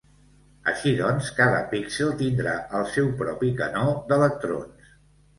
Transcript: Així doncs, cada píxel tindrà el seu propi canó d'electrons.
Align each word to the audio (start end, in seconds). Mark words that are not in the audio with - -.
Així 0.69 0.91
doncs, 0.99 1.27
cada 1.39 1.59
píxel 1.73 2.09
tindrà 2.21 2.53
el 2.79 2.87
seu 2.93 3.11
propi 3.19 3.51
canó 3.59 3.83
d'electrons. 4.09 4.89